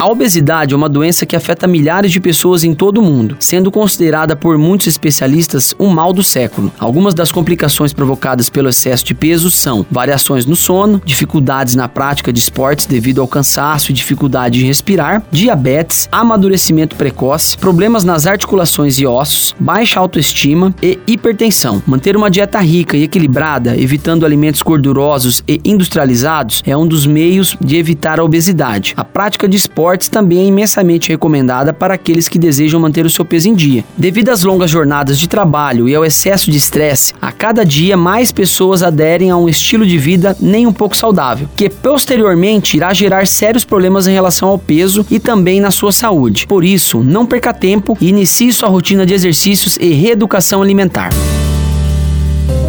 [0.00, 3.68] A obesidade é uma doença que afeta milhares de pessoas em todo o mundo, sendo
[3.68, 6.70] considerada por muitos especialistas um mal do século.
[6.78, 12.32] Algumas das complicações provocadas pelo excesso de peso são variações no sono, dificuldades na prática
[12.32, 19.00] de esportes devido ao cansaço e dificuldade de respirar, diabetes, amadurecimento precoce, problemas nas articulações
[19.00, 21.82] e ossos, baixa autoestima e hipertensão.
[21.84, 27.56] Manter uma dieta rica e equilibrada, evitando alimentos gordurosos e industrializados, é um dos meios
[27.60, 28.94] de evitar a obesidade.
[28.96, 33.10] A prática de esporte esportes também é imensamente recomendada para aqueles que desejam manter o
[33.10, 33.84] seu peso em dia.
[33.96, 38.30] Devido às longas jornadas de trabalho e ao excesso de estresse, a cada dia mais
[38.30, 43.26] pessoas aderem a um estilo de vida nem um pouco saudável, que posteriormente irá gerar
[43.26, 46.46] sérios problemas em relação ao peso e também na sua saúde.
[46.46, 51.10] Por isso, não perca tempo e inicie sua rotina de exercícios e reeducação alimentar.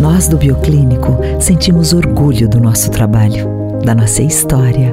[0.00, 3.48] Nós do Bioclínico sentimos orgulho do nosso trabalho,
[3.82, 4.92] da nossa história